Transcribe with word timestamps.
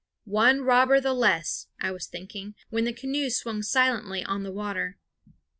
"One 0.25 0.61
robber 0.61 0.99
the 0.99 1.13
less," 1.13 1.67
I 1.79 1.91
was 1.91 2.07
thinking, 2.07 2.55
when 2.71 2.85
the 2.85 2.91
canoe 2.93 3.29
swung 3.29 3.61
slightly 3.61 4.25
on 4.25 4.41
the 4.41 4.51
water. 4.51 4.97